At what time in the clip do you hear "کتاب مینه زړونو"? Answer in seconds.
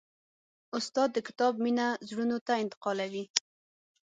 1.27-2.37